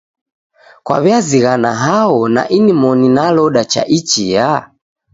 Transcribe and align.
Kwaw'iazighana 0.85 1.71
hao 1.83 2.19
na 2.33 2.41
nimoni 2.63 3.07
naloda 3.15 3.61
cha 3.71 3.83
ichia? 3.97 4.49